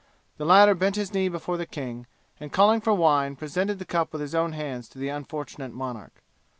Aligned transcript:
The 0.37 0.45
latter 0.47 0.73
bent 0.73 0.95
his 0.95 1.13
knee 1.13 1.29
before 1.29 1.57
the 1.57 1.67
king, 1.67 2.07
and 2.39 2.51
calling 2.51 2.81
for 2.81 2.91
wine, 2.91 3.35
presented 3.35 3.77
the 3.77 3.85
cup 3.85 4.11
with 4.13 4.21
his 4.23 4.33
own 4.33 4.53
hands 4.53 4.89
to 4.89 4.97
the 4.97 5.09
unfortunate 5.09 5.75
monarch. 5.75 6.23